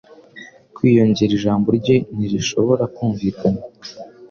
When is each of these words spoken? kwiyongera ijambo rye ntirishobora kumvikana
kwiyongera 0.75 1.31
ijambo 1.37 1.67
rye 1.79 1.95
ntirishobora 2.15 2.83
kumvikana 2.95 3.61